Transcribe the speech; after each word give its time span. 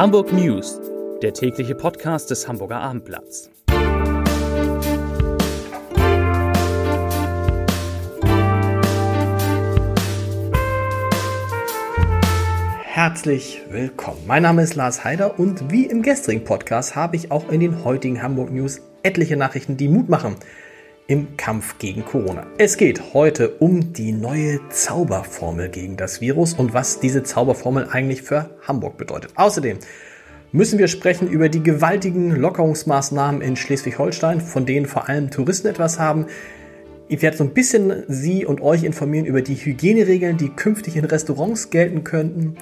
Hamburg 0.00 0.32
News, 0.32 0.80
der 1.20 1.34
tägliche 1.34 1.74
Podcast 1.74 2.30
des 2.30 2.48
Hamburger 2.48 2.80
Abendblatts. 2.80 3.50
Herzlich 12.82 13.60
willkommen. 13.68 14.22
Mein 14.26 14.44
Name 14.44 14.62
ist 14.62 14.74
Lars 14.74 15.04
Heider 15.04 15.38
und 15.38 15.70
wie 15.70 15.84
im 15.84 16.00
gestrigen 16.00 16.44
Podcast 16.44 16.96
habe 16.96 17.16
ich 17.16 17.30
auch 17.30 17.50
in 17.50 17.60
den 17.60 17.84
heutigen 17.84 18.22
Hamburg 18.22 18.50
News 18.50 18.80
etliche 19.02 19.36
Nachrichten, 19.36 19.76
die 19.76 19.88
Mut 19.88 20.08
machen 20.08 20.36
im 21.10 21.36
Kampf 21.36 21.78
gegen 21.78 22.04
Corona. 22.04 22.46
Es 22.56 22.76
geht 22.76 23.14
heute 23.14 23.56
um 23.58 23.92
die 23.92 24.12
neue 24.12 24.60
Zauberformel 24.68 25.68
gegen 25.68 25.96
das 25.96 26.20
Virus 26.20 26.54
und 26.54 26.72
was 26.72 27.00
diese 27.00 27.24
Zauberformel 27.24 27.88
eigentlich 27.90 28.22
für 28.22 28.50
Hamburg 28.62 28.96
bedeutet. 28.96 29.32
Außerdem 29.34 29.78
müssen 30.52 30.78
wir 30.78 30.86
sprechen 30.86 31.28
über 31.28 31.48
die 31.48 31.64
gewaltigen 31.64 32.30
Lockerungsmaßnahmen 32.36 33.40
in 33.42 33.56
Schleswig-Holstein, 33.56 34.40
von 34.40 34.66
denen 34.66 34.86
vor 34.86 35.08
allem 35.08 35.32
Touristen 35.32 35.66
etwas 35.66 35.98
haben. 35.98 36.26
Ich 37.08 37.22
werde 37.22 37.36
so 37.36 37.42
ein 37.42 37.54
bisschen 37.54 38.04
Sie 38.06 38.46
und 38.46 38.60
euch 38.60 38.84
informieren 38.84 39.26
über 39.26 39.42
die 39.42 39.56
Hygieneregeln, 39.56 40.36
die 40.36 40.50
künftig 40.50 40.96
in 40.96 41.04
Restaurants 41.04 41.70
gelten 41.70 42.04
könnten. 42.04 42.54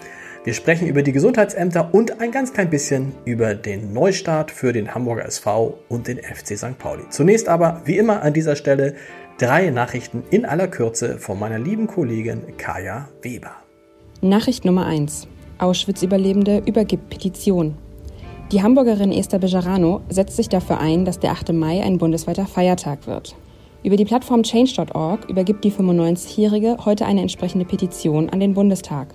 Wir 0.45 0.55
sprechen 0.55 0.87
über 0.87 1.03
die 1.03 1.13
Gesundheitsämter 1.13 1.93
und 1.93 2.21
ein 2.21 2.31
ganz 2.31 2.53
klein 2.53 2.71
bisschen 2.71 3.13
über 3.25 3.55
den 3.55 3.93
Neustart 3.93 4.51
für 4.51 4.73
den 4.73 4.95
Hamburger 4.95 5.27
SV 5.27 5.79
und 5.89 6.07
den 6.07 6.19
FC 6.19 6.57
St. 6.57 6.79
Pauli. 6.79 7.03
Zunächst 7.11 7.49
aber, 7.49 7.83
wie 7.85 7.99
immer 7.99 8.23
an 8.23 8.33
dieser 8.33 8.55
Stelle, 8.55 8.95
drei 9.39 9.71
Nachrichten 9.71 10.23
in 10.31 10.47
aller 10.47 10.69
Kürze 10.69 11.19
von 11.19 11.39
meiner 11.39 11.59
lieben 11.59 11.87
Kollegin 11.89 12.57
Kaya 12.57 13.09
Weber. 13.23 13.53
Nachricht 14.21 14.65
Nummer 14.65 14.87
1. 14.87 15.27
Auschwitz-Überlebende 15.59 16.63
übergibt 16.67 17.11
Petition. 17.11 17.77
Die 18.53 18.63
Hamburgerin 18.63 19.13
Esther 19.13 19.41
Bejarano 19.41 20.01
setzt 20.09 20.37
sich 20.37 20.49
dafür 20.49 20.79
ein, 20.79 21.05
dass 21.05 21.19
der 21.19 21.33
8. 21.33 21.53
Mai 21.53 21.83
ein 21.83 21.99
bundesweiter 21.99 22.47
Feiertag 22.47 23.07
wird. 23.07 23.35
Über 23.83 23.97
die 23.97 24.05
Plattform 24.05 24.43
change.org 24.43 25.29
übergibt 25.29 25.65
die 25.65 25.73
95-Jährige 25.73 26.79
heute 26.85 27.07
eine 27.07 27.21
entsprechende 27.21 27.65
Petition 27.65 28.31
an 28.31 28.41
den 28.41 28.55
Bundestag. 28.55 29.15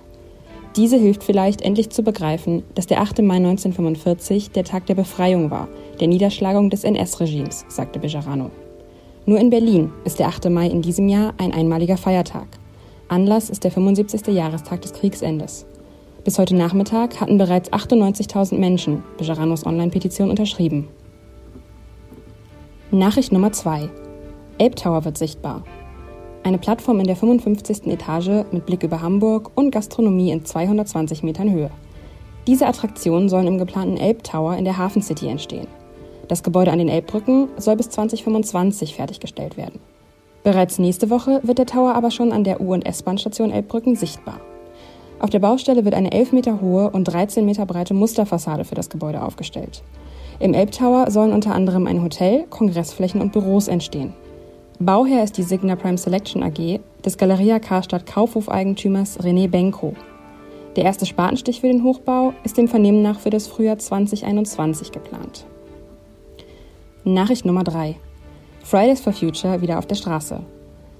Diese 0.76 0.96
hilft 0.96 1.22
vielleicht 1.22 1.62
endlich 1.62 1.90
zu 1.90 2.02
begreifen, 2.02 2.64
dass 2.74 2.88
der 2.88 3.00
8. 3.00 3.22
Mai 3.22 3.36
1945 3.36 4.50
der 4.50 4.64
Tag 4.64 4.86
der 4.86 4.96
Befreiung 4.96 5.52
war, 5.52 5.68
der 6.00 6.08
Niederschlagung 6.08 6.68
des 6.68 6.82
NS-Regimes, 6.82 7.64
sagte 7.68 8.00
Bejarano. 8.00 8.50
Nur 9.24 9.38
in 9.38 9.50
Berlin 9.50 9.92
ist 10.04 10.18
der 10.18 10.26
8. 10.26 10.50
Mai 10.50 10.66
in 10.66 10.82
diesem 10.82 11.08
Jahr 11.08 11.32
ein 11.38 11.52
einmaliger 11.52 11.96
Feiertag. 11.96 12.48
Anlass 13.06 13.50
ist 13.50 13.62
der 13.62 13.70
75. 13.70 14.26
Jahrestag 14.34 14.82
des 14.82 14.92
Kriegsendes. 14.94 15.64
Bis 16.24 16.40
heute 16.40 16.56
Nachmittag 16.56 17.20
hatten 17.20 17.38
bereits 17.38 17.72
98.000 17.72 18.58
Menschen 18.58 19.04
Bejaranos 19.16 19.64
Online-Petition 19.64 20.28
unterschrieben. 20.28 20.88
Nachricht 22.90 23.30
Nummer 23.30 23.52
2. 23.52 23.88
Elbtower 24.58 25.04
wird 25.04 25.18
sichtbar. 25.18 25.62
Eine 26.44 26.58
Plattform 26.58 27.00
in 27.00 27.06
der 27.06 27.16
55. 27.16 27.86
Etage 27.86 28.44
mit 28.52 28.66
Blick 28.66 28.82
über 28.82 29.00
Hamburg 29.00 29.52
und 29.54 29.70
Gastronomie 29.70 30.30
in 30.30 30.44
220 30.44 31.22
Metern 31.22 31.50
Höhe. 31.50 31.70
Diese 32.46 32.66
Attraktionen 32.66 33.30
sollen 33.30 33.46
im 33.46 33.56
geplanten 33.56 33.96
Elbtower 33.96 34.54
in 34.58 34.66
der 34.66 34.76
Hafen 34.76 35.00
City 35.00 35.26
entstehen. 35.26 35.68
Das 36.28 36.42
Gebäude 36.42 36.70
an 36.70 36.80
den 36.80 36.90
Elbbrücken 36.90 37.48
soll 37.56 37.76
bis 37.76 37.88
2025 37.88 38.94
fertiggestellt 38.94 39.56
werden. 39.56 39.80
Bereits 40.42 40.78
nächste 40.78 41.08
Woche 41.08 41.40
wird 41.44 41.56
der 41.56 41.64
Tower 41.64 41.94
aber 41.94 42.10
schon 42.10 42.30
an 42.30 42.44
der 42.44 42.60
U- 42.60 42.74
und 42.74 42.84
S-Bahn-Station 42.84 43.50
Elbbrücken 43.50 43.96
sichtbar. 43.96 44.38
Auf 45.20 45.30
der 45.30 45.38
Baustelle 45.38 45.86
wird 45.86 45.94
eine 45.94 46.12
11 46.12 46.32
Meter 46.32 46.60
hohe 46.60 46.90
und 46.90 47.04
13 47.04 47.46
Meter 47.46 47.64
breite 47.64 47.94
Musterfassade 47.94 48.66
für 48.66 48.74
das 48.74 48.90
Gebäude 48.90 49.22
aufgestellt. 49.22 49.82
Im 50.40 50.52
Elbtower 50.52 51.10
sollen 51.10 51.32
unter 51.32 51.54
anderem 51.54 51.86
ein 51.86 52.02
Hotel, 52.02 52.44
Kongressflächen 52.50 53.22
und 53.22 53.32
Büros 53.32 53.66
entstehen. 53.66 54.12
Bauherr 54.80 55.22
ist 55.22 55.38
die 55.38 55.44
Signa 55.44 55.76
Prime 55.76 55.96
Selection 55.96 56.42
AG 56.42 56.80
des 57.04 57.16
Galeria 57.16 57.60
Karstadt 57.60 58.06
Kaufhofeigentümers 58.06 59.20
René 59.20 59.48
Benko. 59.48 59.94
Der 60.74 60.82
erste 60.82 61.06
Spatenstich 61.06 61.60
für 61.60 61.68
den 61.68 61.84
Hochbau 61.84 62.34
ist 62.42 62.58
dem 62.58 62.66
Vernehmen 62.66 63.00
nach 63.00 63.20
für 63.20 63.30
das 63.30 63.46
Frühjahr 63.46 63.78
2021 63.78 64.90
geplant. 64.90 65.46
Nachricht 67.04 67.44
Nummer 67.46 67.62
3. 67.62 67.94
Fridays 68.64 69.00
for 69.00 69.12
Future 69.12 69.60
wieder 69.60 69.78
auf 69.78 69.86
der 69.86 69.94
Straße. 69.94 70.40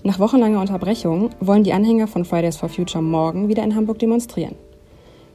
Nach 0.04 0.20
wochenlanger 0.20 0.60
Unterbrechung 0.60 1.30
wollen 1.40 1.64
die 1.64 1.72
Anhänger 1.72 2.06
von 2.06 2.24
Fridays 2.24 2.56
for 2.56 2.68
Future 2.68 3.02
morgen 3.02 3.48
wieder 3.48 3.64
in 3.64 3.74
Hamburg 3.74 3.98
demonstrieren. 3.98 4.54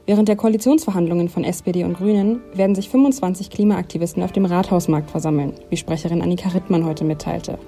Während 0.06 0.28
der 0.28 0.36
Koalitionsverhandlungen 0.36 1.28
von 1.28 1.44
SPD 1.44 1.84
und 1.84 1.98
Grünen 1.98 2.40
werden 2.54 2.74
sich 2.74 2.88
25 2.88 3.50
Klimaaktivisten 3.50 4.22
auf 4.22 4.32
dem 4.32 4.46
Rathausmarkt 4.46 5.10
versammeln, 5.10 5.52
wie 5.68 5.76
Sprecherin 5.76 6.22
Annika 6.22 6.48
Rittmann 6.48 6.86
heute 6.86 7.04
mitteilte. 7.04 7.58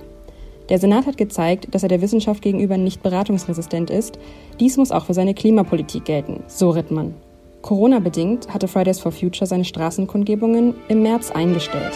Der 0.72 0.78
Senat 0.78 1.04
hat 1.04 1.18
gezeigt, 1.18 1.68
dass 1.74 1.82
er 1.82 1.90
der 1.90 2.00
Wissenschaft 2.00 2.40
gegenüber 2.40 2.78
nicht 2.78 3.02
beratungsresistent 3.02 3.90
ist. 3.90 4.18
Dies 4.58 4.78
muss 4.78 4.90
auch 4.90 5.04
für 5.04 5.12
seine 5.12 5.34
Klimapolitik 5.34 6.06
gelten, 6.06 6.44
so 6.46 6.70
Rittmann. 6.70 7.12
Corona-bedingt 7.60 8.48
hatte 8.48 8.68
Fridays 8.68 8.98
for 8.98 9.12
Future 9.12 9.46
seine 9.46 9.66
Straßenkundgebungen 9.66 10.72
im 10.88 11.02
März 11.02 11.30
eingestellt. 11.30 11.92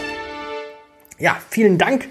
Ja, 1.18 1.38
vielen 1.48 1.78
Dank. 1.78 2.08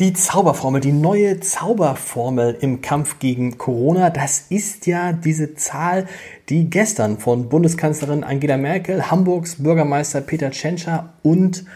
Die 0.00 0.14
Zauberformel, 0.14 0.80
die 0.80 0.92
neue 0.92 1.40
Zauberformel 1.40 2.56
im 2.62 2.80
Kampf 2.80 3.18
gegen 3.18 3.58
Corona, 3.58 4.08
das 4.08 4.46
ist 4.48 4.86
ja 4.86 5.12
diese 5.12 5.56
Zahl, 5.56 6.06
die 6.48 6.70
gestern 6.70 7.18
von 7.18 7.50
Bundeskanzlerin 7.50 8.24
Angela 8.24 8.56
Merkel, 8.56 9.10
Hamburgs 9.10 9.62
Bürgermeister 9.62 10.22
Peter 10.22 10.50
Tschentscher 10.52 11.12
und 11.22 11.66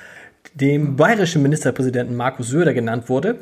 dem 0.55 0.97
bayerischen 0.97 1.43
Ministerpräsidenten 1.43 2.17
Markus 2.17 2.49
Söder 2.49 2.73
genannt 2.73 3.11
wurde. 3.11 3.39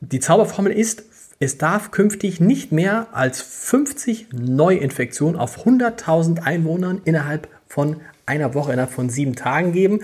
Die 0.00 0.20
Zauberformel 0.20 0.72
ist, 0.72 1.04
es 1.38 1.56
darf 1.56 1.90
künftig 1.90 2.38
nicht 2.38 2.70
mehr 2.70 3.08
als 3.12 3.40
50 3.40 4.28
Neuinfektionen 4.32 5.40
auf 5.40 5.64
100.000 5.64 6.42
Einwohnern 6.42 7.00
innerhalb 7.04 7.48
von 7.66 8.00
einer 8.26 8.54
Woche, 8.54 8.72
innerhalb 8.72 8.92
von 8.92 9.08
sieben 9.08 9.36
Tagen 9.36 9.72
geben. 9.72 10.00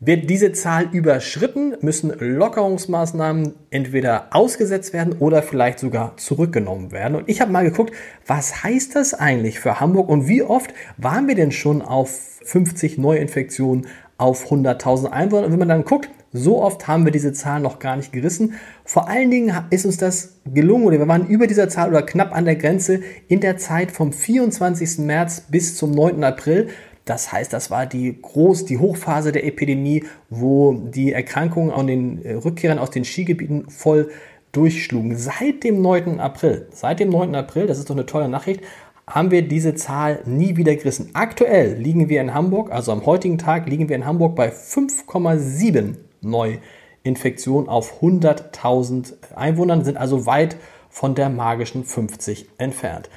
Wird 0.00 0.30
diese 0.30 0.52
Zahl 0.52 0.88
überschritten, 0.92 1.76
müssen 1.80 2.12
Lockerungsmaßnahmen 2.18 3.54
entweder 3.70 4.28
ausgesetzt 4.30 4.92
werden 4.92 5.16
oder 5.18 5.42
vielleicht 5.42 5.78
sogar 5.78 6.16
zurückgenommen 6.16 6.90
werden. 6.90 7.16
Und 7.16 7.28
ich 7.28 7.40
habe 7.40 7.52
mal 7.52 7.64
geguckt, 7.64 7.94
was 8.26 8.64
heißt 8.64 8.96
das 8.96 9.14
eigentlich 9.14 9.60
für 9.60 9.78
Hamburg 9.78 10.08
und 10.08 10.26
wie 10.26 10.42
oft 10.42 10.72
waren 10.96 11.28
wir 11.28 11.34
denn 11.34 11.52
schon 11.52 11.82
auf 11.82 12.10
50 12.44 12.98
Neuinfektionen 12.98 13.86
auf 14.16 14.50
100.000 14.50 15.10
Einwohner? 15.10 15.46
Und 15.46 15.52
wenn 15.52 15.58
man 15.58 15.68
dann 15.68 15.84
guckt, 15.84 16.08
so 16.32 16.62
oft 16.62 16.86
haben 16.86 17.04
wir 17.04 17.12
diese 17.12 17.32
Zahl 17.32 17.60
noch 17.60 17.78
gar 17.80 17.96
nicht 17.96 18.12
gerissen. 18.12 18.54
Vor 18.84 19.08
allen 19.08 19.30
Dingen 19.30 19.52
ist 19.70 19.84
uns 19.84 19.96
das 19.96 20.36
gelungen 20.44 20.84
oder 20.84 20.98
wir 20.98 21.08
waren 21.08 21.26
über 21.26 21.46
dieser 21.46 21.68
Zahl 21.68 21.88
oder 21.88 22.02
knapp 22.02 22.34
an 22.34 22.44
der 22.44 22.56
Grenze 22.56 23.00
in 23.26 23.40
der 23.40 23.56
Zeit 23.56 23.90
vom 23.90 24.12
24. 24.12 24.98
März 24.98 25.42
bis 25.48 25.76
zum 25.76 25.90
9. 25.90 26.22
April. 26.22 26.68
Das 27.04 27.32
heißt, 27.32 27.52
das 27.52 27.70
war 27.70 27.86
die 27.86 28.20
groß, 28.22 28.66
die 28.66 28.78
Hochphase 28.78 29.32
der 29.32 29.44
Epidemie, 29.44 30.04
wo 30.28 30.74
die 30.74 31.12
Erkrankungen 31.12 31.72
an 31.72 31.88
den 31.88 32.24
äh, 32.24 32.34
Rückkehrern 32.34 32.78
aus 32.78 32.90
den 32.90 33.04
Skigebieten 33.04 33.68
voll 33.68 34.10
durchschlugen. 34.52 35.16
Seit 35.16 35.64
dem 35.64 35.82
9. 35.82 36.20
April, 36.20 36.68
seit 36.72 37.00
dem 37.00 37.10
9. 37.10 37.34
April, 37.34 37.66
das 37.66 37.78
ist 37.78 37.90
doch 37.90 37.96
eine 37.96 38.06
tolle 38.06 38.28
Nachricht, 38.28 38.60
haben 39.08 39.32
wir 39.32 39.42
diese 39.42 39.74
Zahl 39.74 40.20
nie 40.24 40.56
wieder 40.56 40.76
gerissen. 40.76 41.10
Aktuell 41.14 41.74
liegen 41.74 42.08
wir 42.08 42.20
in 42.20 42.32
Hamburg, 42.34 42.70
also 42.70 42.92
am 42.92 43.04
heutigen 43.06 43.38
Tag 43.38 43.68
liegen 43.68 43.88
wir 43.88 43.96
in 43.96 44.06
Hamburg 44.06 44.36
bei 44.36 44.50
5,7 44.50 45.96
Neuinfektionen 46.22 47.68
auf 47.68 48.02
100.000 48.02 49.34
Einwohnern, 49.34 49.84
sind 49.84 49.96
also 49.96 50.26
weit 50.26 50.56
von 50.88 51.14
der 51.14 51.28
magischen 51.28 51.84
50 51.84 52.48
entfernt. 52.58 53.08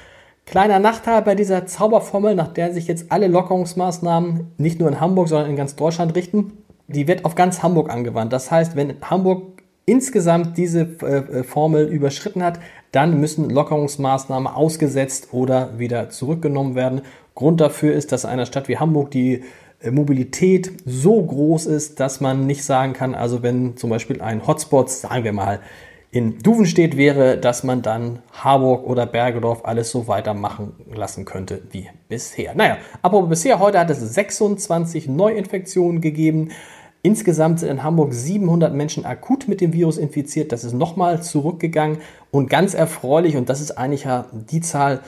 Kleiner 0.46 0.78
Nachteil 0.78 1.22
bei 1.22 1.34
dieser 1.34 1.66
Zauberformel, 1.66 2.34
nach 2.34 2.48
der 2.48 2.72
sich 2.72 2.86
jetzt 2.86 3.10
alle 3.10 3.28
Lockerungsmaßnahmen 3.28 4.52
nicht 4.58 4.78
nur 4.78 4.88
in 4.88 5.00
Hamburg, 5.00 5.28
sondern 5.28 5.50
in 5.50 5.56
ganz 5.56 5.74
Deutschland 5.74 6.14
richten, 6.14 6.64
die 6.86 7.08
wird 7.08 7.24
auf 7.24 7.34
ganz 7.34 7.62
Hamburg 7.62 7.90
angewandt. 7.90 8.32
Das 8.32 8.50
heißt, 8.50 8.76
wenn 8.76 9.00
Hamburg 9.02 9.62
insgesamt 9.86 10.56
diese 10.56 10.80
äh, 10.80 11.42
Formel 11.44 11.86
überschritten 11.86 12.42
hat, 12.42 12.58
dann 12.92 13.20
müssen 13.20 13.50
Lockerungsmaßnahmen 13.50 14.46
ausgesetzt 14.46 15.28
oder 15.32 15.78
wieder 15.78 16.10
zurückgenommen 16.10 16.74
werden. 16.74 17.02
Grund 17.34 17.60
dafür 17.60 17.94
ist, 17.94 18.12
dass 18.12 18.24
in 18.24 18.30
einer 18.30 18.46
Stadt 18.46 18.68
wie 18.68 18.78
Hamburg 18.78 19.10
die 19.10 19.42
Mobilität 19.90 20.72
so 20.84 21.22
groß 21.22 21.66
ist, 21.66 22.00
dass 22.00 22.20
man 22.20 22.46
nicht 22.46 22.64
sagen 22.64 22.92
kann, 22.92 23.14
also 23.14 23.42
wenn 23.42 23.76
zum 23.76 23.90
Beispiel 23.90 24.20
ein 24.20 24.46
Hotspot, 24.46 24.90
sagen 24.90 25.24
wir 25.24 25.32
mal, 25.32 25.60
in 26.14 26.38
Duvenstedt 26.38 26.96
wäre, 26.96 27.38
dass 27.38 27.64
man 27.64 27.82
dann 27.82 28.20
Harburg 28.32 28.86
oder 28.86 29.04
Bergedorf 29.04 29.64
alles 29.64 29.90
so 29.90 30.06
weitermachen 30.06 30.72
lassen 30.94 31.24
könnte 31.24 31.62
wie 31.72 31.88
bisher. 32.08 32.54
Naja, 32.54 32.78
aber 33.02 33.22
bisher, 33.22 33.58
heute 33.58 33.80
hat 33.80 33.90
es 33.90 33.98
26 33.98 35.08
Neuinfektionen 35.08 36.00
gegeben. 36.00 36.50
Insgesamt 37.02 37.60
sind 37.60 37.68
in 37.68 37.82
Hamburg 37.82 38.14
700 38.14 38.72
Menschen 38.72 39.04
akut 39.04 39.48
mit 39.48 39.60
dem 39.60 39.72
Virus 39.72 39.98
infiziert. 39.98 40.52
Das 40.52 40.62
ist 40.62 40.72
nochmal 40.72 41.20
zurückgegangen. 41.20 41.98
Und 42.30 42.48
ganz 42.48 42.74
erfreulich, 42.74 43.36
und 43.36 43.48
das 43.48 43.60
ist 43.60 43.72
eigentlich 43.72 44.06
die 44.32 44.60
Zahl, 44.60 45.00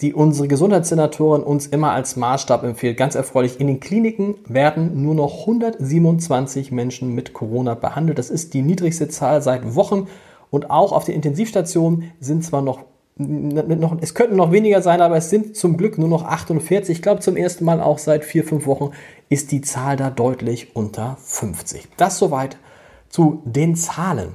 die 0.00 0.12
unsere 0.12 0.46
Gesundheitssenatorin 0.46 1.42
uns 1.42 1.66
immer 1.66 1.92
als 1.92 2.16
Maßstab 2.16 2.64
empfiehlt. 2.64 2.98
Ganz 2.98 3.14
erfreulich, 3.14 3.60
in 3.60 3.66
den 3.66 3.80
Kliniken 3.80 4.34
werden 4.46 5.02
nur 5.02 5.14
noch 5.14 5.40
127 5.40 6.70
Menschen 6.70 7.14
mit 7.14 7.32
Corona 7.32 7.74
behandelt. 7.74 8.18
Das 8.18 8.28
ist 8.28 8.52
die 8.52 8.62
niedrigste 8.62 9.08
Zahl 9.08 9.40
seit 9.40 9.74
Wochen. 9.74 10.08
Und 10.50 10.70
auch 10.70 10.92
auf 10.92 11.04
den 11.04 11.14
Intensivstationen 11.14 12.12
sind 12.20 12.44
zwar 12.44 12.60
noch, 12.60 12.80
noch, 13.16 13.96
es 14.00 14.14
könnten 14.14 14.36
noch 14.36 14.52
weniger 14.52 14.82
sein, 14.82 15.00
aber 15.00 15.16
es 15.16 15.30
sind 15.30 15.56
zum 15.56 15.78
Glück 15.78 15.96
nur 15.96 16.08
noch 16.08 16.24
48. 16.24 16.96
Ich 16.96 17.02
glaube, 17.02 17.20
zum 17.20 17.36
ersten 17.36 17.64
Mal 17.64 17.80
auch 17.80 17.98
seit 17.98 18.24
vier, 18.24 18.44
fünf 18.44 18.66
Wochen 18.66 18.90
ist 19.30 19.50
die 19.50 19.62
Zahl 19.62 19.96
da 19.96 20.10
deutlich 20.10 20.76
unter 20.76 21.16
50. 21.22 21.88
Das 21.96 22.18
soweit 22.18 22.58
zu 23.08 23.40
den 23.44 23.76
Zahlen. 23.76 24.34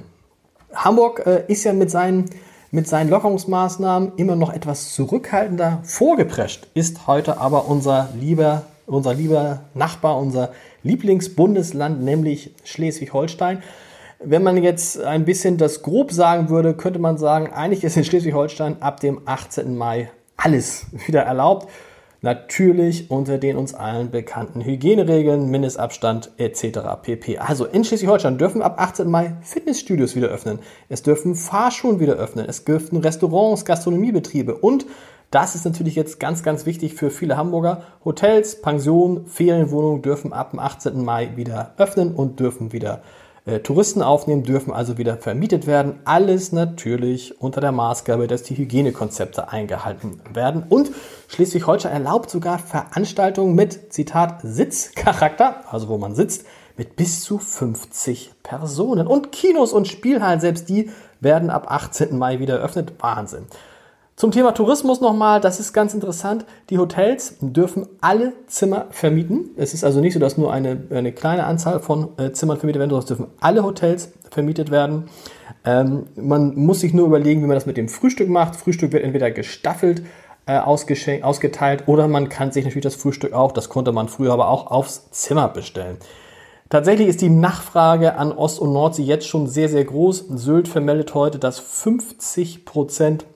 Hamburg 0.74 1.24
äh, 1.24 1.44
ist 1.46 1.64
ja 1.64 1.72
mit 1.72 1.90
seinen 1.90 2.30
mit 2.72 2.88
seinen 2.88 3.10
Lockerungsmaßnahmen 3.10 4.12
immer 4.16 4.34
noch 4.34 4.50
etwas 4.50 4.94
zurückhaltender 4.94 5.80
vorgeprescht, 5.84 6.66
ist 6.72 7.06
heute 7.06 7.38
aber 7.38 7.68
unser 7.68 8.08
lieber, 8.18 8.62
unser 8.86 9.12
lieber 9.12 9.60
Nachbar, 9.74 10.18
unser 10.18 10.52
Lieblingsbundesland, 10.82 12.02
nämlich 12.02 12.54
Schleswig-Holstein. 12.64 13.62
Wenn 14.24 14.42
man 14.42 14.56
jetzt 14.62 14.98
ein 14.98 15.26
bisschen 15.26 15.58
das 15.58 15.82
grob 15.82 16.12
sagen 16.12 16.48
würde, 16.48 16.72
könnte 16.72 16.98
man 16.98 17.18
sagen, 17.18 17.52
eigentlich 17.52 17.84
ist 17.84 17.98
in 17.98 18.04
Schleswig-Holstein 18.04 18.80
ab 18.80 19.00
dem 19.00 19.20
18. 19.26 19.76
Mai 19.76 20.10
alles 20.38 20.86
wieder 21.06 21.22
erlaubt. 21.22 21.68
Natürlich 22.24 23.10
unter 23.10 23.36
den 23.36 23.56
uns 23.56 23.74
allen 23.74 24.12
bekannten 24.12 24.60
Hygieneregeln, 24.60 25.50
Mindestabstand 25.50 26.30
etc. 26.36 26.78
pp. 27.02 27.38
Also 27.38 27.66
in 27.66 27.82
Schleswig-Holstein 27.82 28.38
dürfen 28.38 28.62
ab 28.62 28.80
18. 28.80 29.10
Mai 29.10 29.34
Fitnessstudios 29.40 30.14
wieder 30.14 30.28
öffnen. 30.28 30.60
Es 30.88 31.02
dürfen 31.02 31.34
Fahrschulen 31.34 31.98
wieder 31.98 32.14
öffnen. 32.14 32.46
Es 32.48 32.64
dürfen 32.64 32.98
Restaurants, 32.98 33.64
Gastronomiebetriebe 33.64 34.54
und 34.54 34.86
das 35.32 35.56
ist 35.56 35.64
natürlich 35.64 35.96
jetzt 35.96 36.20
ganz, 36.20 36.44
ganz 36.44 36.64
wichtig 36.64 36.94
für 36.94 37.10
viele 37.10 37.36
Hamburger. 37.36 37.82
Hotels, 38.04 38.62
Pensionen, 38.62 39.26
Ferienwohnungen 39.26 40.02
dürfen 40.02 40.32
ab 40.32 40.50
dem 40.50 40.60
18. 40.60 41.02
Mai 41.04 41.30
wieder 41.34 41.74
öffnen 41.76 42.14
und 42.14 42.38
dürfen 42.38 42.72
wieder 42.72 43.02
äh, 43.44 43.58
Touristen 43.58 44.02
aufnehmen, 44.02 44.44
dürfen 44.44 44.72
also 44.72 44.98
wieder 44.98 45.16
vermietet 45.16 45.66
werden. 45.66 45.98
Alles 46.04 46.52
natürlich 46.52 47.40
unter 47.40 47.60
der 47.60 47.72
Maßgabe, 47.72 48.28
dass 48.28 48.44
die 48.44 48.56
Hygienekonzepte 48.56 49.50
eingehalten 49.50 50.20
werden. 50.32 50.64
Und 50.68 50.92
Schleswig-Holstein 51.28 51.92
erlaubt 51.92 52.30
sogar 52.30 52.58
Veranstaltungen 52.58 53.54
mit, 53.54 53.92
Zitat, 53.92 54.40
Sitzcharakter, 54.42 55.64
also 55.72 55.88
wo 55.88 55.98
man 55.98 56.14
sitzt, 56.14 56.46
mit 56.76 56.96
bis 56.96 57.22
zu 57.22 57.38
50 57.38 58.32
Personen. 58.42 59.06
Und 59.06 59.32
Kinos 59.32 59.72
und 59.72 59.88
Spielhallen, 59.88 60.40
selbst 60.40 60.68
die 60.68 60.90
werden 61.20 61.50
ab 61.50 61.70
18. 61.70 62.16
Mai 62.16 62.38
wieder 62.38 62.58
eröffnet. 62.58 62.94
Wahnsinn. 63.00 63.46
Zum 64.22 64.30
Thema 64.30 64.52
Tourismus 64.52 65.00
nochmal, 65.00 65.40
das 65.40 65.58
ist 65.58 65.72
ganz 65.72 65.94
interessant. 65.94 66.46
Die 66.70 66.78
Hotels 66.78 67.38
dürfen 67.40 67.88
alle 68.00 68.34
Zimmer 68.46 68.86
vermieten. 68.90 69.50
Es 69.56 69.74
ist 69.74 69.82
also 69.82 70.00
nicht 70.00 70.14
so, 70.14 70.20
dass 70.20 70.38
nur 70.38 70.52
eine, 70.52 70.80
eine 70.90 71.10
kleine 71.10 71.42
Anzahl 71.44 71.80
von 71.80 72.10
äh, 72.18 72.30
Zimmern 72.30 72.56
vermietet 72.56 72.78
werden, 72.78 72.90
sondern 72.90 73.02
es 73.02 73.08
dürfen 73.08 73.26
alle 73.40 73.64
Hotels 73.64 74.12
vermietet 74.30 74.70
werden. 74.70 75.08
Ähm, 75.64 76.04
man 76.14 76.54
muss 76.54 76.78
sich 76.78 76.94
nur 76.94 77.08
überlegen, 77.08 77.42
wie 77.42 77.48
man 77.48 77.56
das 77.56 77.66
mit 77.66 77.76
dem 77.76 77.88
Frühstück 77.88 78.28
macht. 78.28 78.54
Frühstück 78.54 78.92
wird 78.92 79.02
entweder 79.02 79.32
gestaffelt 79.32 80.04
äh, 80.46 80.56
ausgeteilt 80.56 81.88
oder 81.88 82.06
man 82.06 82.28
kann 82.28 82.52
sich 82.52 82.64
natürlich 82.64 82.84
das 82.84 82.94
Frühstück 82.94 83.32
auch, 83.32 83.50
das 83.50 83.70
konnte 83.70 83.90
man 83.90 84.06
früher 84.06 84.34
aber 84.34 84.50
auch 84.50 84.70
aufs 84.70 85.10
Zimmer 85.10 85.48
bestellen. 85.48 85.96
Tatsächlich 86.70 87.08
ist 87.08 87.22
die 87.22 87.28
Nachfrage 87.28 88.14
an 88.14 88.30
Ost- 88.30 88.60
und 88.60 88.72
Nordsee 88.72 89.02
jetzt 89.02 89.26
schon 89.26 89.48
sehr, 89.48 89.68
sehr 89.68 89.84
groß. 89.84 90.26
Sylt 90.36 90.68
vermeldet 90.68 91.12
heute, 91.12 91.40
dass 91.40 91.58
50 91.58 92.64
Prozent 92.64 93.26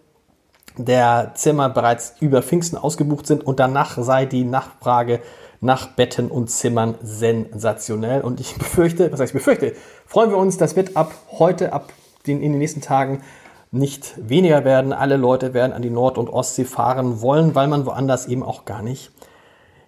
der 0.77 1.33
Zimmer 1.35 1.69
bereits 1.69 2.15
über 2.21 2.43
Pfingsten 2.43 2.77
ausgebucht 2.77 3.27
sind 3.27 3.47
und 3.47 3.61
danach 3.61 3.97
sei 3.99 4.27
die 4.27 4.45
Nachfrage 4.45 5.21
nach 5.61 5.89
Betten 5.89 6.31
und 6.31 6.51
Zimmern 6.51 6.97
sensationell. 7.03 8.21
Und 8.21 8.41
ich 8.41 8.57
befürchte, 8.59 9.11
was 9.13 9.21
heißt 9.21 9.31
ich 9.31 9.39
befürchte, 9.39 9.75
freuen 10.07 10.31
wir 10.31 10.37
uns, 10.37 10.59
das 10.59 10.77
wird 10.77 10.97
ab 10.97 11.13
heute, 11.33 11.73
ab 11.73 11.93
den, 12.27 12.43
in 12.43 12.53
den 12.53 12.59
nächsten 12.59 12.81
Tagen 12.81 13.23
nicht 13.71 14.15
weniger 14.17 14.65
werden. 14.65 14.93
Alle 14.93 15.17
Leute 15.17 15.55
werden 15.55 15.73
an 15.73 15.83
die 15.83 15.91
Nord- 15.91 16.19
und 16.19 16.29
Ostsee 16.29 16.65
fahren 16.65 17.21
wollen, 17.21 17.55
weil 17.55 17.69
man 17.69 17.87
woanders 17.87 18.27
eben 18.27 18.43
auch 18.43 18.65
gar 18.65 18.83
nicht 18.83 19.11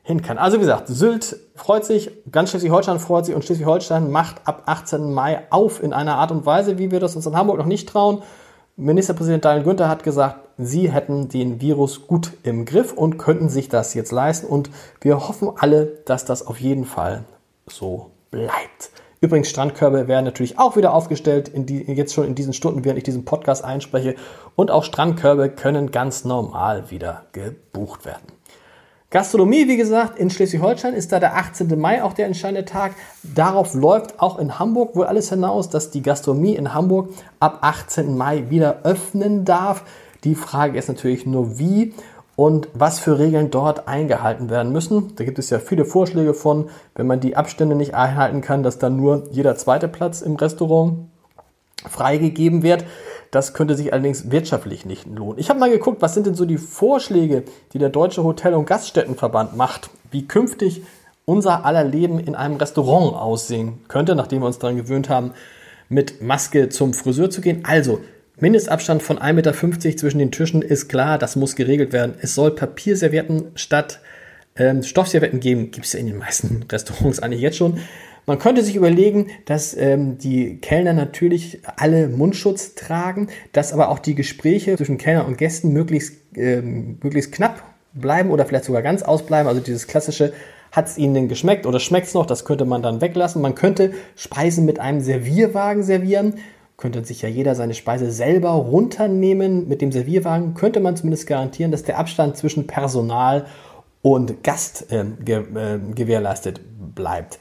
hin 0.02 0.22
kann. 0.22 0.38
Also 0.38 0.56
wie 0.56 0.60
gesagt, 0.60 0.88
Sylt 0.88 1.36
freut 1.54 1.84
sich, 1.84 2.10
ganz 2.32 2.50
Schleswig-Holstein 2.50 2.98
freut 2.98 3.26
sich 3.26 3.34
und 3.34 3.44
Schleswig-Holstein 3.44 4.10
macht 4.10 4.36
ab 4.46 4.62
18. 4.66 5.12
Mai 5.12 5.42
auf 5.50 5.82
in 5.82 5.92
einer 5.92 6.16
Art 6.16 6.30
und 6.30 6.46
Weise, 6.46 6.78
wie 6.78 6.90
wir 6.90 6.98
das 6.98 7.14
uns 7.14 7.26
in 7.26 7.36
Hamburg 7.36 7.58
noch 7.58 7.66
nicht 7.66 7.88
trauen. 7.88 8.22
Ministerpräsident 8.80 9.44
Daniel 9.44 9.64
Günther 9.64 9.88
hat 9.88 10.04
gesagt, 10.04 10.38
sie 10.56 10.92
hätten 10.92 11.28
den 11.28 11.60
Virus 11.60 12.06
gut 12.06 12.34
im 12.44 12.64
Griff 12.64 12.92
und 12.92 13.18
könnten 13.18 13.48
sich 13.48 13.68
das 13.68 13.92
jetzt 13.94 14.12
leisten. 14.12 14.46
Und 14.46 14.70
wir 15.00 15.28
hoffen 15.28 15.50
alle, 15.56 15.86
dass 16.04 16.24
das 16.24 16.46
auf 16.46 16.60
jeden 16.60 16.84
Fall 16.84 17.24
so 17.66 18.12
bleibt. 18.30 18.90
Übrigens, 19.20 19.50
Strandkörbe 19.50 20.06
werden 20.06 20.24
natürlich 20.24 20.60
auch 20.60 20.76
wieder 20.76 20.94
aufgestellt, 20.94 21.50
die, 21.52 21.82
jetzt 21.92 22.14
schon 22.14 22.24
in 22.24 22.36
diesen 22.36 22.52
Stunden, 22.52 22.84
während 22.84 22.98
ich 22.98 23.04
diesen 23.04 23.24
Podcast 23.24 23.64
einspreche. 23.64 24.14
Und 24.54 24.70
auch 24.70 24.84
Strandkörbe 24.84 25.50
können 25.50 25.90
ganz 25.90 26.24
normal 26.24 26.88
wieder 26.92 27.24
gebucht 27.32 28.04
werden. 28.04 28.26
Gastronomie, 29.10 29.66
wie 29.68 29.78
gesagt, 29.78 30.18
in 30.18 30.28
Schleswig-Holstein 30.28 30.92
ist 30.92 31.12
da 31.12 31.18
der 31.18 31.34
18. 31.34 31.80
Mai 31.80 32.02
auch 32.02 32.12
der 32.12 32.26
entscheidende 32.26 32.66
Tag. 32.66 32.92
Darauf 33.22 33.72
läuft 33.72 34.20
auch 34.20 34.38
in 34.38 34.58
Hamburg 34.58 34.94
wohl 34.94 35.06
alles 35.06 35.30
hinaus, 35.30 35.70
dass 35.70 35.90
die 35.90 36.02
Gastronomie 36.02 36.54
in 36.56 36.74
Hamburg 36.74 37.08
ab 37.40 37.60
18. 37.62 38.18
Mai 38.18 38.50
wieder 38.50 38.80
öffnen 38.82 39.46
darf. 39.46 39.82
Die 40.24 40.34
Frage 40.34 40.78
ist 40.78 40.88
natürlich 40.88 41.24
nur 41.24 41.58
wie 41.58 41.94
und 42.36 42.68
was 42.74 43.00
für 43.00 43.18
Regeln 43.18 43.50
dort 43.50 43.88
eingehalten 43.88 44.50
werden 44.50 44.72
müssen. 44.72 45.16
Da 45.16 45.24
gibt 45.24 45.38
es 45.38 45.48
ja 45.48 45.58
viele 45.58 45.86
Vorschläge 45.86 46.34
von, 46.34 46.68
wenn 46.94 47.06
man 47.06 47.20
die 47.20 47.34
Abstände 47.34 47.76
nicht 47.76 47.94
einhalten 47.94 48.42
kann, 48.42 48.62
dass 48.62 48.78
dann 48.78 48.98
nur 48.98 49.24
jeder 49.30 49.56
zweite 49.56 49.88
Platz 49.88 50.20
im 50.20 50.36
Restaurant 50.36 51.08
freigegeben 51.88 52.62
wird. 52.62 52.84
Das 53.30 53.52
könnte 53.52 53.74
sich 53.74 53.92
allerdings 53.92 54.30
wirtschaftlich 54.30 54.86
nicht 54.86 55.06
lohnen. 55.06 55.38
Ich 55.38 55.50
habe 55.50 55.60
mal 55.60 55.70
geguckt, 55.70 56.00
was 56.00 56.14
sind 56.14 56.26
denn 56.26 56.34
so 56.34 56.46
die 56.46 56.56
Vorschläge, 56.56 57.44
die 57.72 57.78
der 57.78 57.90
Deutsche 57.90 58.24
Hotel- 58.24 58.54
und 58.54 58.66
Gaststättenverband 58.66 59.56
macht, 59.56 59.90
wie 60.10 60.26
künftig 60.26 60.82
unser 61.26 61.66
aller 61.66 61.84
Leben 61.84 62.18
in 62.18 62.34
einem 62.34 62.56
Restaurant 62.56 63.14
aussehen 63.14 63.84
könnte, 63.88 64.14
nachdem 64.14 64.40
wir 64.40 64.46
uns 64.46 64.58
daran 64.58 64.76
gewöhnt 64.76 65.10
haben, 65.10 65.32
mit 65.90 66.22
Maske 66.22 66.70
zum 66.70 66.94
Friseur 66.94 67.28
zu 67.28 67.42
gehen. 67.42 67.64
Also, 67.64 68.00
Mindestabstand 68.40 69.02
von 69.02 69.18
1,50 69.18 69.32
Meter 69.32 69.98
zwischen 69.98 70.18
den 70.18 70.30
Tischen 70.30 70.62
ist 70.62 70.88
klar, 70.88 71.18
das 71.18 71.36
muss 71.36 71.56
geregelt 71.56 71.92
werden. 71.92 72.14
Es 72.20 72.34
soll 72.34 72.52
Papierservietten 72.52 73.50
statt 73.56 74.00
ähm, 74.56 74.82
Stoffservietten 74.82 75.40
geben. 75.40 75.70
Gibt 75.70 75.86
es 75.86 75.92
ja 75.92 76.00
in 76.00 76.06
den 76.06 76.18
meisten 76.18 76.64
Restaurants 76.70 77.20
eigentlich 77.20 77.40
jetzt 77.40 77.56
schon. 77.56 77.78
Man 78.28 78.38
könnte 78.38 78.62
sich 78.62 78.76
überlegen, 78.76 79.28
dass 79.46 79.74
ähm, 79.74 80.18
die 80.18 80.58
Kellner 80.58 80.92
natürlich 80.92 81.62
alle 81.76 82.08
Mundschutz 82.08 82.74
tragen, 82.74 83.28
dass 83.52 83.72
aber 83.72 83.88
auch 83.88 83.98
die 83.98 84.14
Gespräche 84.14 84.76
zwischen 84.76 84.98
Kellner 84.98 85.26
und 85.26 85.38
Gästen 85.38 85.72
möglichst, 85.72 86.12
ähm, 86.36 86.98
möglichst 87.02 87.32
knapp 87.32 87.62
bleiben 87.94 88.30
oder 88.30 88.44
vielleicht 88.44 88.66
sogar 88.66 88.82
ganz 88.82 89.02
ausbleiben. 89.02 89.48
Also 89.48 89.62
dieses 89.62 89.86
klassische, 89.86 90.34
hat 90.72 90.88
es 90.88 90.98
Ihnen 90.98 91.14
denn 91.14 91.28
geschmeckt 91.28 91.64
oder 91.64 91.80
schmeckt 91.80 92.08
es 92.08 92.12
noch? 92.12 92.26
Das 92.26 92.44
könnte 92.44 92.66
man 92.66 92.82
dann 92.82 93.00
weglassen. 93.00 93.40
Man 93.40 93.54
könnte 93.54 93.92
Speisen 94.14 94.66
mit 94.66 94.78
einem 94.78 95.00
Servierwagen 95.00 95.82
servieren. 95.82 96.34
Könnte 96.76 97.02
sich 97.06 97.22
ja 97.22 97.30
jeder 97.30 97.54
seine 97.54 97.72
Speise 97.72 98.10
selber 98.10 98.50
runternehmen. 98.50 99.68
Mit 99.68 99.80
dem 99.80 99.90
Servierwagen 99.90 100.52
könnte 100.52 100.80
man 100.80 100.96
zumindest 100.96 101.26
garantieren, 101.26 101.72
dass 101.72 101.82
der 101.82 101.98
Abstand 101.98 102.36
zwischen 102.36 102.66
Personal 102.66 103.46
und 104.02 104.44
Gast 104.44 104.92
äh, 104.92 105.06
ge 105.24 105.38
äh, 105.38 105.78
gewährleistet 105.94 106.60
bleibt. 106.94 107.38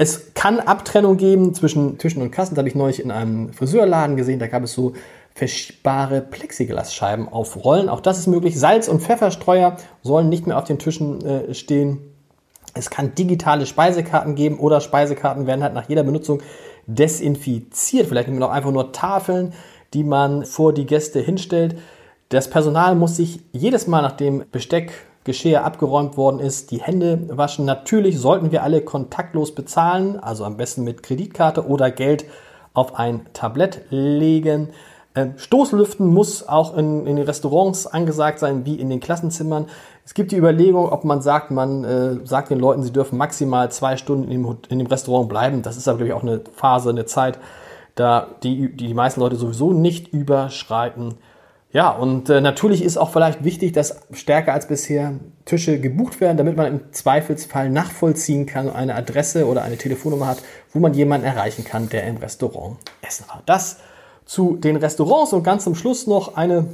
Es 0.00 0.32
kann 0.32 0.60
Abtrennung 0.60 1.18
geben 1.18 1.52
zwischen 1.52 1.98
Tischen 1.98 2.22
und 2.22 2.30
Kassen. 2.30 2.54
Das 2.54 2.60
habe 2.60 2.68
ich 2.70 2.74
neulich 2.74 3.04
in 3.04 3.10
einem 3.10 3.52
Friseurladen 3.52 4.16
gesehen. 4.16 4.38
Da 4.38 4.46
gab 4.46 4.62
es 4.62 4.72
so 4.72 4.94
verschiebbare 5.34 6.22
Plexiglasscheiben 6.22 7.28
auf 7.28 7.62
Rollen. 7.62 7.90
Auch 7.90 8.00
das 8.00 8.18
ist 8.18 8.26
möglich. 8.26 8.58
Salz- 8.58 8.88
und 8.88 9.02
Pfefferstreuer 9.02 9.76
sollen 10.02 10.30
nicht 10.30 10.46
mehr 10.46 10.56
auf 10.56 10.64
den 10.64 10.78
Tischen 10.78 11.22
äh, 11.26 11.52
stehen. 11.52 11.98
Es 12.72 12.88
kann 12.88 13.14
digitale 13.14 13.66
Speisekarten 13.66 14.36
geben 14.36 14.58
oder 14.58 14.80
Speisekarten 14.80 15.46
werden 15.46 15.62
halt 15.62 15.74
nach 15.74 15.90
jeder 15.90 16.02
Benutzung 16.02 16.40
desinfiziert. 16.86 18.06
Vielleicht 18.06 18.28
nehmen 18.28 18.40
wir 18.40 18.46
auch 18.46 18.52
einfach 18.52 18.72
nur 18.72 18.92
Tafeln, 18.92 19.52
die 19.92 20.02
man 20.02 20.46
vor 20.46 20.72
die 20.72 20.86
Gäste 20.86 21.20
hinstellt. 21.20 21.76
Das 22.30 22.48
Personal 22.48 22.94
muss 22.94 23.16
sich 23.16 23.40
jedes 23.52 23.86
Mal, 23.86 24.00
nachdem 24.00 24.44
Besteck 24.50 24.92
Geschirr 25.24 25.64
abgeräumt 25.64 26.16
worden 26.16 26.40
ist, 26.40 26.70
die 26.70 26.80
Hände 26.80 27.20
waschen. 27.36 27.64
Natürlich 27.64 28.18
sollten 28.18 28.52
wir 28.52 28.62
alle 28.62 28.80
kontaktlos 28.80 29.54
bezahlen, 29.54 30.18
also 30.18 30.44
am 30.44 30.56
besten 30.56 30.82
mit 30.82 31.02
Kreditkarte 31.02 31.66
oder 31.66 31.90
Geld 31.90 32.24
auf 32.72 32.98
ein 32.98 33.26
Tablett 33.34 33.82
legen. 33.90 34.68
Ähm, 35.14 35.34
Stoßlüften 35.36 36.06
muss 36.06 36.48
auch 36.48 36.76
in, 36.76 37.06
in, 37.06 37.16
den 37.16 37.26
Restaurants 37.26 37.86
angesagt 37.86 38.38
sein, 38.38 38.64
wie 38.64 38.76
in 38.76 38.88
den 38.88 39.00
Klassenzimmern. 39.00 39.66
Es 40.04 40.14
gibt 40.14 40.32
die 40.32 40.36
Überlegung, 40.36 40.90
ob 40.90 41.04
man 41.04 41.20
sagt, 41.20 41.50
man 41.50 41.84
äh, 41.84 42.26
sagt 42.26 42.50
den 42.50 42.60
Leuten, 42.60 42.82
sie 42.82 42.92
dürfen 42.92 43.18
maximal 43.18 43.70
zwei 43.70 43.96
Stunden 43.96 44.24
in 44.24 44.42
dem, 44.42 44.56
in 44.68 44.78
dem 44.78 44.86
Restaurant 44.86 45.28
bleiben. 45.28 45.62
Das 45.62 45.76
ist 45.76 45.88
aber, 45.88 45.98
glaube 45.98 46.08
ich, 46.08 46.14
auch 46.14 46.22
eine 46.22 46.40
Phase, 46.54 46.90
eine 46.90 47.04
Zeit, 47.06 47.38
da 47.96 48.28
die, 48.42 48.74
die, 48.74 48.86
die 48.86 48.94
meisten 48.94 49.20
Leute 49.20 49.36
sowieso 49.36 49.72
nicht 49.72 50.08
überschreiten 50.08 51.16
Ja, 51.72 51.90
und 51.90 52.28
äh, 52.28 52.40
natürlich 52.40 52.82
ist 52.82 52.96
auch 52.96 53.12
vielleicht 53.12 53.44
wichtig, 53.44 53.72
dass 53.72 54.00
stärker 54.12 54.52
als 54.52 54.66
bisher 54.66 55.14
Tische 55.44 55.78
gebucht 55.78 56.20
werden, 56.20 56.36
damit 56.36 56.56
man 56.56 56.66
im 56.66 56.92
Zweifelsfall 56.92 57.70
nachvollziehen 57.70 58.46
kann, 58.46 58.68
eine 58.68 58.96
Adresse 58.96 59.46
oder 59.46 59.62
eine 59.62 59.76
Telefonnummer 59.76 60.26
hat, 60.26 60.42
wo 60.72 60.80
man 60.80 60.94
jemanden 60.94 61.26
erreichen 61.26 61.64
kann, 61.64 61.88
der 61.88 62.08
im 62.08 62.16
Restaurant 62.16 62.78
essen 63.02 63.26
war. 63.28 63.44
Das 63.46 63.78
zu 64.24 64.56
den 64.56 64.76
Restaurants 64.76 65.32
und 65.32 65.44
ganz 65.44 65.62
zum 65.62 65.76
Schluss 65.76 66.08
noch 66.08 66.36
eine 66.36 66.66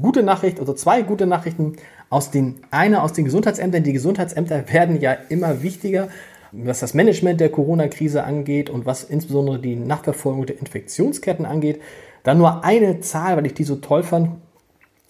gute 0.00 0.22
Nachricht, 0.22 0.60
also 0.60 0.72
zwei 0.72 1.02
gute 1.02 1.26
Nachrichten 1.26 1.76
aus 2.10 2.30
den, 2.30 2.60
eine 2.70 3.02
aus 3.02 3.12
den 3.12 3.26
Gesundheitsämtern. 3.26 3.82
Die 3.82 3.92
Gesundheitsämter 3.92 4.64
werden 4.72 5.00
ja 5.00 5.12
immer 5.28 5.62
wichtiger, 5.62 6.08
was 6.52 6.80
das 6.80 6.94
Management 6.94 7.40
der 7.40 7.50
Corona-Krise 7.50 8.24
angeht 8.24 8.70
und 8.70 8.86
was 8.86 9.04
insbesondere 9.04 9.58
die 9.58 9.76
Nachverfolgung 9.76 10.46
der 10.46 10.58
Infektionsketten 10.58 11.44
angeht. 11.44 11.80
Dann 12.22 12.38
nur 12.38 12.64
eine 12.64 13.00
Zahl, 13.00 13.36
weil 13.36 13.46
ich 13.46 13.54
die 13.54 13.64
so 13.64 13.76
toll 13.76 14.02
fand. 14.02 14.30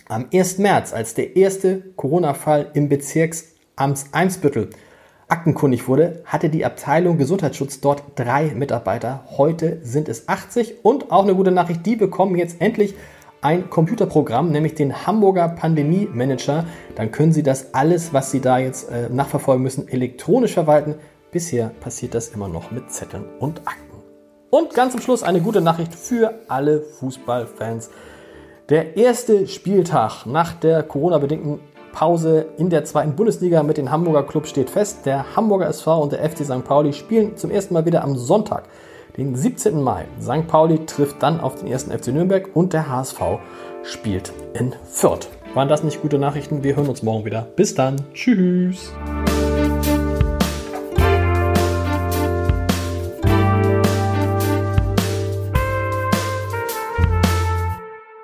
Am 0.08 0.26
1. 0.32 0.58
März, 0.58 0.92
als 0.92 1.14
der 1.14 1.36
erste 1.36 1.82
Corona-Fall 1.96 2.70
im 2.74 2.88
Bezirksamt 2.88 4.06
Einsbüttel 4.12 4.70
aktenkundig 5.28 5.86
wurde, 5.86 6.22
hatte 6.24 6.48
die 6.48 6.64
Abteilung 6.64 7.18
Gesundheitsschutz 7.18 7.80
dort 7.80 8.02
drei 8.16 8.54
Mitarbeiter. 8.54 9.24
Heute 9.36 9.80
sind 9.82 10.08
es 10.08 10.28
80 10.28 10.84
und 10.84 11.10
auch 11.10 11.24
eine 11.24 11.34
gute 11.34 11.50
Nachricht, 11.50 11.84
die 11.84 11.96
bekommen 11.96 12.36
jetzt 12.36 12.60
endlich 12.60 12.94
ein 13.40 13.70
Computerprogramm, 13.70 14.50
nämlich 14.50 14.74
den 14.74 15.06
Hamburger 15.06 15.48
Pandemie 15.48 16.08
Manager. 16.12 16.64
Dann 16.96 17.12
können 17.12 17.32
Sie 17.32 17.42
das 17.42 17.74
alles, 17.74 18.12
was 18.12 18.30
Sie 18.30 18.40
da 18.40 18.58
jetzt 18.58 18.90
äh, 18.90 19.08
nachverfolgen 19.10 19.62
müssen, 19.62 19.88
elektronisch 19.88 20.54
verwalten. 20.54 20.96
Bisher 21.30 21.68
passiert 21.80 22.14
das 22.14 22.28
immer 22.28 22.48
noch 22.48 22.70
mit 22.70 22.90
Zetteln 22.90 23.24
und 23.38 23.60
Akten. 23.66 23.87
Und 24.50 24.72
ganz 24.72 24.92
zum 24.92 25.02
Schluss 25.02 25.22
eine 25.22 25.40
gute 25.40 25.60
Nachricht 25.60 25.94
für 25.94 26.34
alle 26.48 26.80
Fußballfans. 26.80 27.90
Der 28.70 28.96
erste 28.96 29.46
Spieltag 29.46 30.24
nach 30.26 30.54
der 30.54 30.82
Corona-bedingten 30.82 31.60
Pause 31.92 32.46
in 32.56 32.70
der 32.70 32.84
zweiten 32.84 33.14
Bundesliga 33.16 33.62
mit 33.62 33.76
den 33.76 33.90
Hamburger 33.90 34.22
Clubs 34.22 34.50
steht 34.50 34.70
fest. 34.70 35.04
Der 35.04 35.36
Hamburger 35.36 35.68
SV 35.68 36.02
und 36.02 36.12
der 36.12 36.28
FC 36.28 36.44
St. 36.44 36.64
Pauli 36.64 36.92
spielen 36.92 37.36
zum 37.36 37.50
ersten 37.50 37.74
Mal 37.74 37.86
wieder 37.86 38.04
am 38.04 38.16
Sonntag, 38.16 38.64
den 39.16 39.34
17. 39.34 39.82
Mai. 39.82 40.06
St. 40.20 40.46
Pauli 40.46 40.86
trifft 40.86 41.22
dann 41.22 41.40
auf 41.40 41.56
den 41.56 41.68
ersten 41.68 41.90
FC 41.90 42.08
Nürnberg 42.08 42.50
und 42.54 42.72
der 42.72 42.88
HSV 42.88 43.20
spielt 43.82 44.32
in 44.54 44.74
Fürth. 44.84 45.28
Waren 45.54 45.68
das 45.68 45.82
nicht 45.82 46.02
gute 46.02 46.18
Nachrichten? 46.18 46.62
Wir 46.62 46.76
hören 46.76 46.88
uns 46.88 47.02
morgen 47.02 47.24
wieder. 47.24 47.48
Bis 47.56 47.74
dann. 47.74 47.96
Tschüss. 48.14 48.92